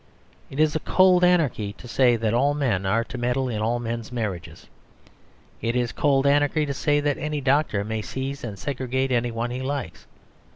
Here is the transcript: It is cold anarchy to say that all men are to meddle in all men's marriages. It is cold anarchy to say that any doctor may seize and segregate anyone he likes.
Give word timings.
It 0.49 0.59
is 0.59 0.75
cold 0.83 1.23
anarchy 1.23 1.73
to 1.73 1.87
say 1.87 2.15
that 2.15 2.33
all 2.33 2.55
men 2.55 2.87
are 2.87 3.03
to 3.03 3.19
meddle 3.19 3.47
in 3.47 3.61
all 3.61 3.77
men's 3.77 4.11
marriages. 4.11 4.67
It 5.61 5.75
is 5.75 5.91
cold 5.91 6.25
anarchy 6.25 6.65
to 6.65 6.73
say 6.73 6.99
that 7.01 7.19
any 7.19 7.39
doctor 7.39 7.83
may 7.83 8.01
seize 8.01 8.43
and 8.43 8.57
segregate 8.57 9.11
anyone 9.11 9.51
he 9.51 9.61
likes. 9.61 10.07